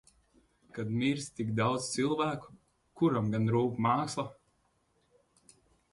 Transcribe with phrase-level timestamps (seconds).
[0.77, 2.51] Kad mirst tik daudz cilvēku,
[3.03, 4.29] kuram gan rūp māksla?